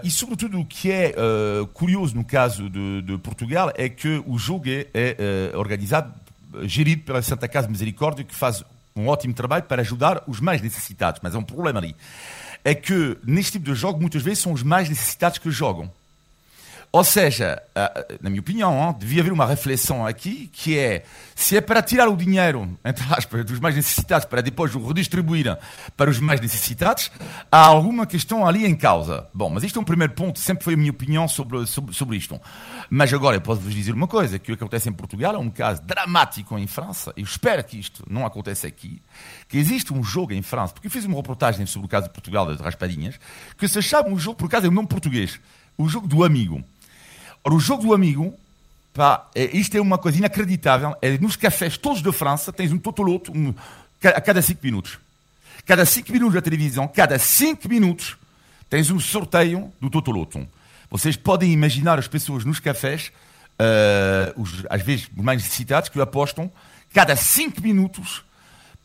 [0.02, 4.38] e sobretudo o que é uh, curioso no caso de, de, Portugal é que o
[4.38, 6.14] jogo é, é uh, organizado,
[6.62, 8.64] gerido pela Santa Casa de Misericórdia, que faz
[8.96, 11.20] um ótimo trabalho para ajudar os mais necessitados.
[11.22, 11.94] Mas há um problema ali.
[12.64, 15.90] É que neste tipo de jogo, muitas vezes são os mais necessitados que jogam.
[16.92, 17.62] Ou seja,
[18.20, 21.04] na minha opinião, devia haver uma reflexão aqui que é
[21.36, 25.56] se é para tirar o dinheiro, entre aspas, dos mais necessitados para depois o redistribuir
[25.96, 27.12] para os mais necessitados,
[27.50, 29.28] há alguma questão ali em causa.
[29.32, 32.16] Bom, mas isto é um primeiro ponto, sempre foi a minha opinião sobre, sobre, sobre
[32.16, 32.40] isto.
[32.90, 35.38] Mas agora eu posso vos dizer uma coisa, que o que acontece em Portugal é
[35.38, 39.00] um caso dramático em França, eu espero que isto não aconteça aqui,
[39.48, 42.12] que existe um jogo em França, porque eu fiz uma reportagem sobre o caso de
[42.12, 43.14] Portugal, das raspadinhas,
[43.56, 45.38] que se chama um jogo, por acaso é um nome português,
[45.78, 46.64] o jogo do amigo.
[47.44, 48.34] Ora, o jogo do amigo,
[48.92, 50.96] pá, é, isto é uma coisa inacreditável.
[51.00, 53.54] É, nos cafés todos da França tens um totoloto um,
[54.04, 54.98] a cada 5 minutos.
[55.64, 58.16] Cada 5 minutos da televisão, cada 5 minutos,
[58.68, 60.46] tens um sorteio do totoloto.
[60.90, 63.12] Vocês podem imaginar as pessoas nos cafés,
[63.60, 66.50] uh, os, às vezes mais necessitados, que apostam
[66.92, 68.24] cada 5 minutos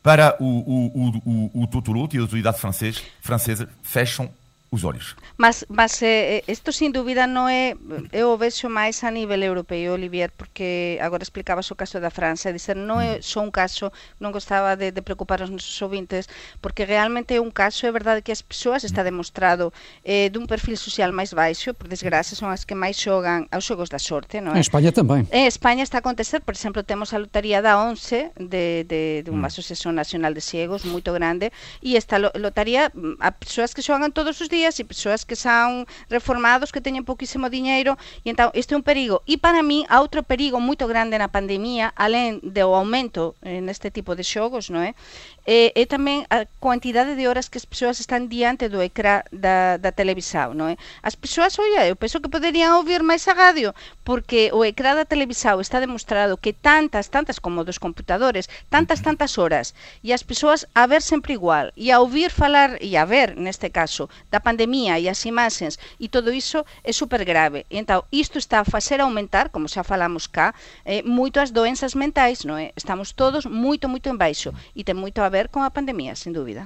[0.03, 4.29] para o, o, o, o, o Totoloto e a autoridade francesa, francesa fecham
[4.71, 5.15] os.
[5.37, 7.77] Mas, mas eh, eh isto sin dúbida non é
[8.11, 12.49] eu o vexo máis a nivel europeo, Olivier, porque agora explicabas o caso da França,
[12.49, 16.27] e dizer non é só un caso, non gostaba de, de preocupar os nosos ouvintes,
[16.59, 19.71] porque realmente é un caso, é verdade que as persoas está demostrado
[20.03, 23.87] eh, dun perfil social máis baixo, por desgraza son as que máis xogan aos xogos
[23.87, 24.59] da sorte, non é?
[24.59, 25.23] En España tamén.
[25.31, 29.29] En España está a acontecer, por exemplo, temos a lotaría da 11 de, de, de
[29.31, 29.51] unha mm.
[29.51, 34.39] asociación nacional de ciegos moito grande, e esta lotaría mm, a persoas que xogan todos
[34.43, 38.79] os días e persoas que son reformados que teñen pouquísimo diñeiro e entón isto é
[38.79, 43.35] un perigo e para mí há outro perigo moito grande na pandemia alén do aumento
[43.43, 44.95] eh, neste tipo de xogos non é?
[45.45, 49.77] E, e tamén a quantidade de horas que as persoas están diante do ecrã da,
[49.77, 50.75] da televisão, non é?
[51.05, 53.69] As persoas, oia, eu penso que poderían ouvir máis a radio,
[54.01, 59.37] porque o ecrã da televisão está demostrado que tantas, tantas como dos computadores, tantas, tantas
[59.37, 63.37] horas, e as persoas a ver sempre igual, e a ouvir falar, e a ver,
[63.37, 67.69] neste caso, da pandemia e as imaxes, e todo iso é super grave.
[67.69, 70.57] E, entón, isto está a facer aumentar, como xa falamos cá,
[70.89, 72.73] eh, moito as doenzas mentais, non é?
[72.73, 76.31] Estamos todos moito, moito en baixo, e ten moito a ver com a pandemia, sem
[76.31, 76.65] dúvida.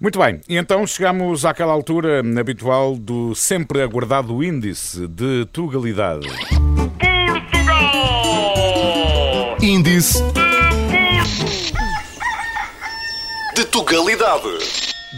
[0.00, 6.28] Muito bem, e então chegamos àquela altura habitual do sempre aguardado índice de tugalidade.
[7.26, 7.96] Portugal!
[9.60, 10.22] Índice
[13.56, 14.46] de tugalidade.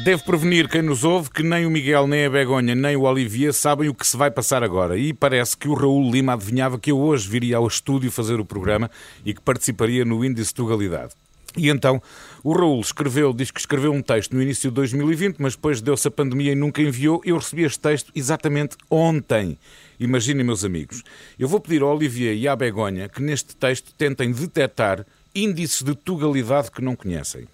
[0.03, 3.53] Devo prevenir quem nos ouve que nem o Miguel, nem a Begonha, nem o Olivier
[3.53, 4.96] sabem o que se vai passar agora.
[4.96, 8.46] E parece que o Raul Lima adivinhava que eu hoje viria ao estúdio fazer o
[8.46, 8.90] programa
[9.27, 11.12] e que participaria no Índice de Tugalidade.
[11.57, 12.01] E então
[12.43, 16.07] o Raul escreveu, diz que escreveu um texto no início de 2020, mas depois deu-se
[16.07, 17.21] a pandemia e nunca enviou.
[17.25, 19.59] Eu recebi este texto exatamente ontem.
[19.99, 21.03] Imaginem, meus amigos.
[21.39, 25.95] Eu vou pedir ao Olivier e à Begonha que neste texto tentem detectar índices de
[25.95, 27.47] tugalidade que não conhecem.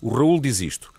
[0.00, 0.92] O Raul diz isto.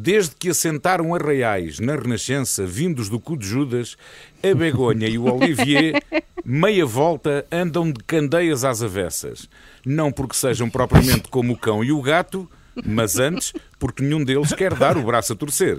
[0.00, 3.96] Desde que assentaram arraiais na Renascença, vindos do cu de Judas,
[4.42, 6.00] a Begonha e o Olivier,
[6.44, 9.48] meia volta, andam de candeias às avessas.
[9.88, 12.46] Não porque sejam propriamente como o cão e o gato,
[12.84, 15.78] mas antes porque nenhum deles quer dar o braço a torcer.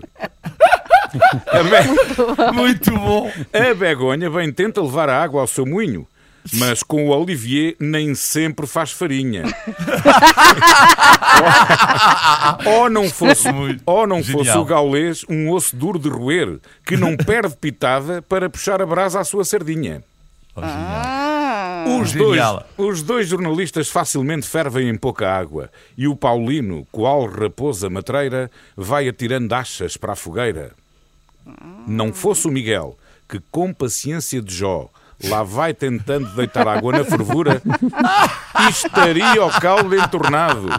[1.47, 2.53] A Be...
[2.53, 3.31] Muito bom!
[3.53, 6.07] A Begonha bem tenta levar a água ao seu moinho
[6.53, 9.43] mas com o Olivier nem sempre faz farinha.
[12.65, 13.47] ou, não fosse,
[13.85, 18.49] ou não fosse o gaulês um osso duro de roer, que não perde pitada para
[18.49, 20.03] puxar a brasa à sua sardinha.
[20.55, 21.18] Ah.
[21.87, 22.67] Os dois, Genial.
[22.77, 29.07] os dois jornalistas facilmente fervem em pouca água e o Paulino, qual raposa matreira, vai
[29.07, 30.71] atirando achas para a fogueira.
[31.87, 34.89] Não fosse o Miguel, que com paciência de Jó
[35.25, 37.61] lá vai tentando deitar água na fervura,
[38.69, 40.69] estaria o caldo entornado.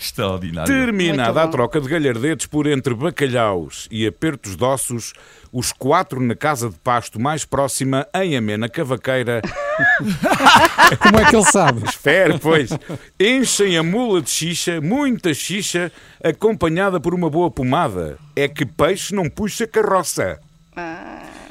[0.00, 0.72] Extraordinário.
[0.72, 5.12] Terminada a troca de galhardetes por entre bacalhaus e apertos de ossos,
[5.52, 9.42] os quatro na casa de pasto mais próxima, em amena cavaqueira,
[11.00, 11.84] Como é que ele sabe?
[11.88, 12.70] Espera, pois.
[13.18, 18.18] Enchem a mula de xixa, muita xixa, acompanhada por uma boa pomada.
[18.34, 20.40] É que peixe não puxa carroça.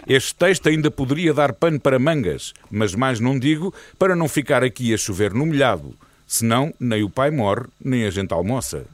[0.08, 4.64] Este texto ainda poderia dar pano para mangas, mas mais não digo para não ficar
[4.64, 5.96] aqui a chover no molhado.
[6.26, 8.86] Senão, nem o pai morre, nem a gente almoça.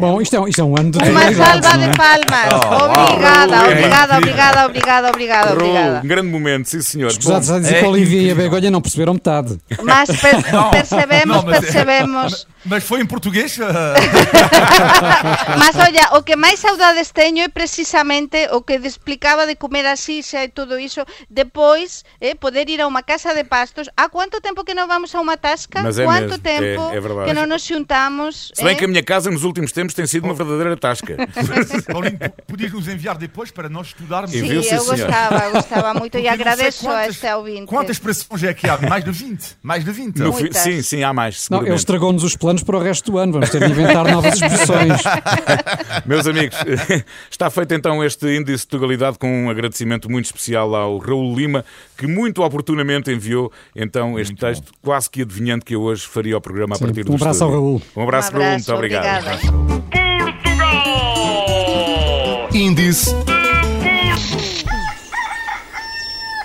[0.00, 1.88] Bom, isto é, um- isto é um ano de Uma salva não é?
[1.88, 2.48] de palmas.
[2.64, 6.00] Oh, obrigada, é obrigada, obrigada, obrigada, obrigada, Raul, obrigada.
[6.02, 7.10] um grande momento, sim senhor.
[7.10, 8.34] Escusados a dizer É que a Olivia e a.
[8.34, 9.58] Begonha não perceberam metade.
[9.82, 12.46] Mas per- Não, percebemos, não, mas- percebemos.
[12.66, 13.58] Mas foi em português?
[15.58, 19.96] Mas olha, o que máis saudades teño é precisamente o que explicaba de comer a
[19.96, 21.04] xixa e todo iso.
[21.28, 23.88] Depois, eh, poder ir a unha casa de pastos.
[23.96, 25.82] Há quanto tempo que non vamos a unha tasca?
[25.82, 27.26] Mas é quanto mesmo, tempo é- é verdade.
[27.28, 28.48] que non nos xuntamos?
[28.54, 28.78] Se bem eh?
[28.80, 31.16] que a minha casa nos últimos tempos tem sido uma verdadeira tasca.
[31.92, 34.30] Paulinho, podias nos enviar depois para nós estudarmos?
[34.30, 37.66] Sim, viu, sim, eu gostava, gostava muito e agradeço a este ouvinte.
[37.66, 38.78] Quantas expressões é que há?
[38.78, 39.56] Mais de 20.
[39.62, 40.16] Mais de 20.
[40.18, 41.48] No sim, sim, há mais.
[41.50, 43.32] Não, ele estragou-nos os planos para o resto do ano.
[43.34, 45.02] Vamos ter de inventar novas expressões.
[46.06, 46.56] Meus amigos,
[47.30, 51.64] está feito então este índice de tugalidade com um agradecimento muito especial ao Raul Lima,
[51.96, 56.36] que muito oportunamente enviou então este Muito texto, quase que adivinhando que eu hoje faria
[56.36, 57.50] o programa Sim, a partir do um abraço ao.
[57.50, 57.82] Raul.
[57.96, 59.23] Um abraço, Um Raul, abraço, muito obrigado.
[59.24, 59.40] Obrigada.
[62.52, 63.10] Índice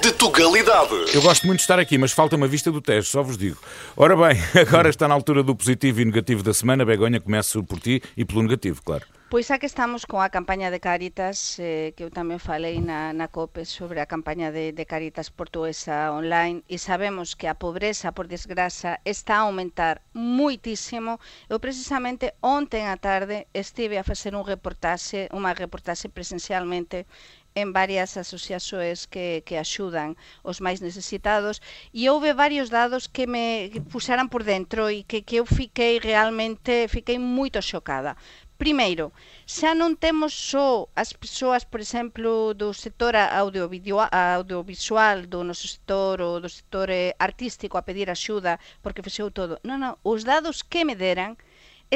[0.01, 0.95] de Tugalidade.
[1.13, 3.57] Eu gosto muito de estar aqui, mas falta uma vista do teste, só vos digo.
[3.95, 6.85] Ora bem, agora está na altura do positivo e negativo da semana.
[6.85, 9.05] Begonha, começo por ti e pelo negativo, claro.
[9.29, 13.13] Pois xa que estamos con a campaña de Caritas, eh, que eu tamén falei na,
[13.13, 18.09] na COPE sobre a campaña de, de Caritas portuguesa online, e sabemos que a pobreza,
[18.09, 21.21] por desgraza, está a aumentar muitísimo.
[21.45, 27.05] Eu precisamente onten á tarde estive a facer un reportaxe, unha reportaxe presencialmente
[27.53, 31.61] en varias asociaxoes que, que axudan os máis necesitados
[31.93, 36.89] e houve varios dados que me puxaran por dentro e que, que eu fiquei realmente,
[36.89, 38.17] fiquei moito xocada
[38.63, 39.05] Primeiro,
[39.47, 46.43] xa non temos só as persoas, por exemplo, do sector audiovisual, do noso sector ou
[46.43, 49.53] do sector eh, artístico a pedir axuda porque fixeu todo.
[49.63, 51.33] Non, non, os dados que me deran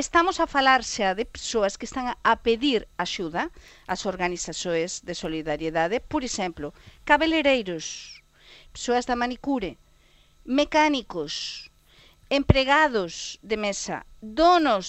[0.04, 3.44] Estamos a falar xa de persoas que están a pedir axuda
[3.94, 6.68] ás organizaxoes de solidariedade, por exemplo,
[7.10, 7.86] cabeleireiros,
[8.74, 9.72] persoas da manicure,
[10.60, 11.34] mecánicos,
[12.40, 13.14] empregados
[13.50, 13.98] de mesa,
[14.40, 14.88] donos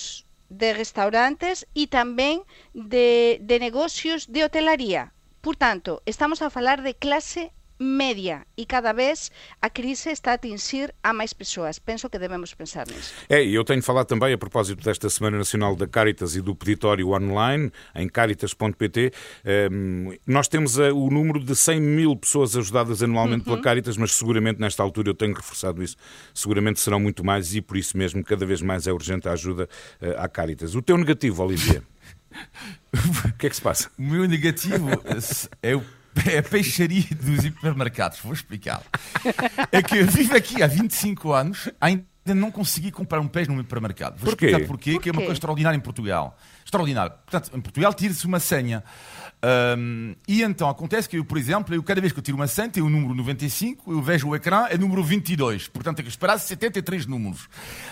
[0.48, 5.12] de restaurantes e tamén de, de negocios de hotelaría.
[5.44, 10.34] Por tanto, estamos a falar de clase media e cada vez a crise está a
[10.34, 11.78] atingir a máis persoas.
[11.78, 13.12] Penso que debemos pensar nisso.
[13.28, 16.54] É, e eu tenho falado também a propósito desta Semana Nacional da Caritas e do
[16.54, 19.12] peditório online, em caritas.pt.
[19.44, 24.12] Ehm, nós temos eh, o número de 100 mil pessoas ajudadas anualmente pela Caritas, mas
[24.12, 25.96] seguramente nesta altura eu tenho reforçado isso.
[26.32, 29.68] Seguramente serão muito mais e por isso mesmo cada vez mais é urgente a ajuda
[30.00, 30.74] eh, à Caritas.
[30.74, 31.82] O teu negativo, Olivier?
[33.28, 33.90] o que é que se passa?
[33.98, 34.88] O meu negativo
[35.62, 35.84] é, o,
[36.26, 38.18] é a peixaria dos hipermercados.
[38.20, 38.82] Vou explicar.
[39.72, 43.60] É que eu vivo aqui há 25 anos, ainda não consegui comprar um peixe num
[43.60, 44.16] hipermercado.
[44.16, 44.46] Vou Porquê?
[44.46, 45.26] explicar porquê, que é uma Porquê?
[45.26, 46.38] coisa extraordinária em Portugal.
[46.64, 47.12] Extraordinário.
[47.26, 48.82] Portanto, em Portugal tira-se uma senha.
[49.42, 52.46] Ahm, e então acontece que eu, por exemplo, eu, cada vez que eu tiro uma
[52.46, 55.68] senha, tem o número 95, eu vejo o ecrã, é número 22.
[55.68, 57.46] Portanto, tenho que esperar 73 números.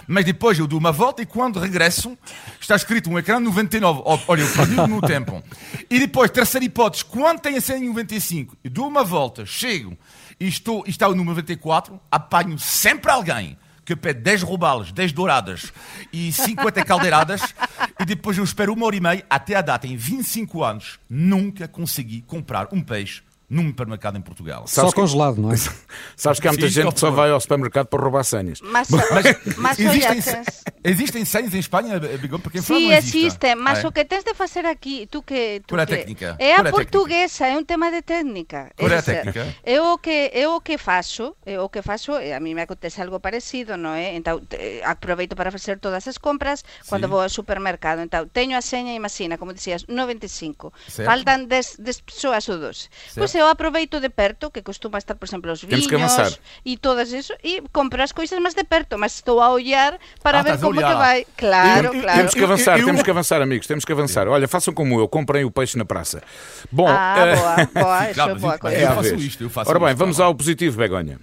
[0.07, 2.17] Mas depois eu dou uma volta e quando regresso,
[2.59, 4.01] está escrito um ecrã 99.
[4.03, 5.43] Ó, Olha, eu perdi o meu tempo.
[5.91, 9.95] E depois, terceira hipótese, quando tem a senha 95, eu dou uma volta, chego
[10.41, 15.13] e, estou, e está o número 94, apanho sempre alguém que pede 10 robalos, 10
[15.13, 15.73] douradas
[16.13, 17.55] e 50 caldeiradas
[18.01, 21.67] e depois eu espero uma hora e meia até a data, em 25 anos, nunca
[21.67, 24.67] consegui comprar um peixe num hipermercado em Portugal.
[24.67, 25.57] Só Sabes que- congelado, não é?
[26.17, 28.61] Sabes que há muita Sim, gente que só vai ao supermercado para roubar senhas.
[28.63, 29.25] Mas, Mas
[29.59, 33.19] mas existem- tens, Existem senhas em Espanha, Bigode, porque em Sí, França não existe.
[33.19, 33.87] existe, mas É.
[33.87, 36.37] o que tens de facer aquí, tú que Qual é a que- técnica?
[36.41, 38.73] É a Qual é a portuguesa, é un tema de técnica.
[38.77, 39.47] Qual é a Esa- técnica?
[39.65, 42.63] Eu o que eu o que faço, eu o que faço, e a mí me
[42.63, 44.17] acontece algo parecido, non é?
[44.17, 47.11] Então te- aproveito para facer todas as compras cando Sí.
[47.13, 48.01] vou ao supermercado.
[48.03, 50.73] Então teño a seña, imagina, como dicías, 95.
[50.89, 51.07] Certo.
[51.07, 52.89] Faltan 10, 10 persoas ou 12.
[53.15, 56.31] Pois eu aproveito de perto, que costuma estar, por exemplo, os Temos que avançar.
[56.65, 60.41] e todas eso, e compro as coisas máis de perto, mas estou a olhar para
[60.41, 60.95] Ah, ver como te olhar.
[60.97, 61.27] vai.
[61.37, 62.19] Claro, Eu- eu- claro.
[62.19, 64.29] Temos que Eu- avançar, eu- temos que avançar, amigos, temos que avançar.
[64.29, 66.23] Olha, façam como eu, comprem o peixe na praça.
[66.71, 68.77] Bom, Ah, eh, boa, boa, isso Claro, é boa eu- coisa.
[68.77, 70.29] é faço isto, eu faço Ora bem, isto, vamos tá bom.
[70.29, 71.19] ao positivo, Begonha.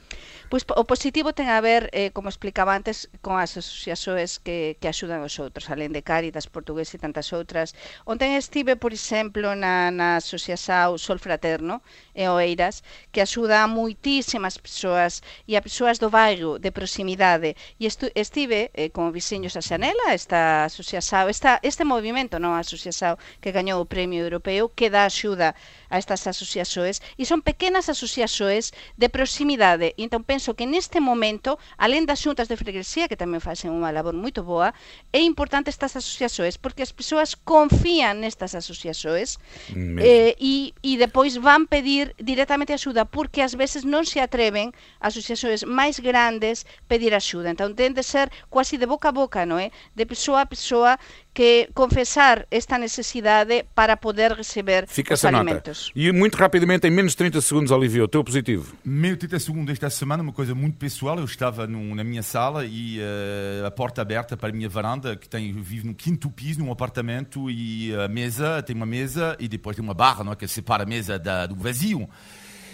[0.49, 4.89] Pois o positivo ten a ver, eh, como explicaba antes, con as asociaxoes que, que
[4.89, 7.77] axudan os outros, alén de Cáritas, Portugués e tantas outras.
[8.09, 11.85] Ontem estive, por exemplo, na, na asociaxao Sol Fraterno
[12.17, 12.81] e Oeiras,
[13.13, 17.53] que axuda a moitísimas persoas e a persoas do bairro, de proximidade.
[17.77, 23.21] E estu, estive eh, con Viseños a Xanela, esta asociaxao, esta, este movimento, non asociaxao,
[23.37, 25.53] que gañou o Premio Europeo, que dá axuda
[25.93, 29.93] a estas asociaxoes, e son pequenas asociaxoes de proximidade.
[29.93, 33.91] E entón, penso que neste momento, alén das xuntas de freguesía, que tamén facen unha
[33.91, 34.71] labor moito boa,
[35.11, 39.37] é importante estas asociaxoes, porque as persoas confían nestas asociaxoes
[39.75, 44.71] eh, e, e depois van pedir directamente axuda, porque ás veces non se atreven
[45.03, 47.51] as asociaxoes máis grandes pedir axuda.
[47.51, 49.73] Entón, ten de ser quasi de boca a boca, non é?
[49.95, 50.95] De persoa a persoa
[51.39, 55.43] que confesar esta necesidade para poder receber Fica os essa nota.
[55.45, 55.89] alimentos.
[55.95, 58.75] E muito rapidamente, em menos de 30 segundos, Olivia, o teu positivo.
[58.83, 61.17] Meu 30 segundos esta semana, uma coisa muito pessoal.
[61.17, 65.15] Eu estava num- na minha sala e eh, a porta aberta para a minha varanda,
[65.15, 69.47] que tem, vivo no quinto piso, num apartamento, e a mesa, tem uma mesa e
[69.47, 72.09] depois tem uma barra não é, que separa a mesa da, do vazio.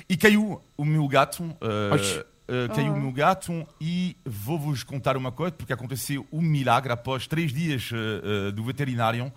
[0.10, 1.56] E caiu o meu gato.
[1.62, 2.64] eh, Oxe.
[2.64, 7.28] eh, caiu o meu gato e vou-vos contar uma coisa, porque aconteceu um milagre após
[7.28, 9.32] três dias eh, do veterinário.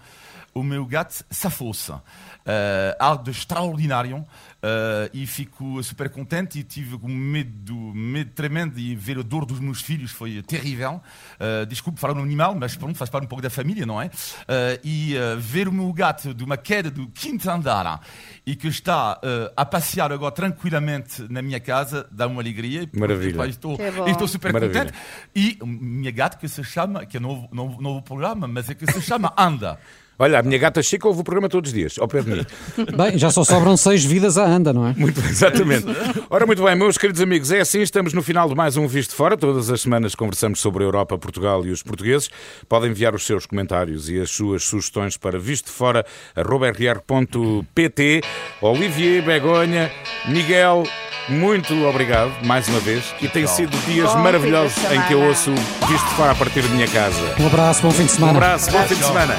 [0.54, 1.92] O meu gato safou-se.
[2.44, 4.26] Eh, algo extraordinário.
[4.60, 9.46] eh, e fico super contente e tive um medo, medo tremendo de ver a dor
[9.46, 11.00] dos meus filhos, foi terrível.
[11.38, 14.10] Eh, desculpe falar no animal, mas pronto, faz parte um pouco da família, não é?
[14.48, 18.00] Eh, e ver o meu gato de uma queda do quinto andar
[18.44, 19.20] e que está
[19.56, 22.88] a passear agora tranquilamente na minha casa dá uma alegria.
[22.94, 23.46] Maravilha.
[23.46, 23.76] Estou,
[24.08, 24.86] estou super Maravilha.
[24.86, 24.98] contente.
[25.36, 28.74] E a minha gata que se chama, que é novo, novo, novo programa, mas é
[28.74, 29.78] que se chama Anda.
[30.18, 32.44] Olha, a minha gata Chica ouve o programa todos os dias, ao pé de mim.
[32.96, 34.94] Bem, já só sobram seis vidas à anda, não é?
[34.96, 35.86] Muito, exatamente.
[36.28, 39.14] Ora, muito bem, meus queridos amigos, é assim, estamos no final de mais um Visto
[39.14, 39.36] Fora.
[39.36, 42.28] Todas as semanas conversamos sobre a Europa, Portugal e os portugueses.
[42.68, 48.20] Podem enviar os seus comentários e as suas sugestões para vistofora.rr.pt.
[48.60, 49.90] Olivier, Begonha,
[50.26, 50.84] Miguel,
[51.28, 53.04] muito obrigado mais uma vez.
[53.20, 55.52] E tem sido dias Bom maravilhosos de em que eu ouço
[55.88, 57.34] Visto Fora a partir da minha casa.
[57.38, 58.38] Um abraço, bom fim de Um semana.
[58.38, 59.36] abraço, bom fim de semana.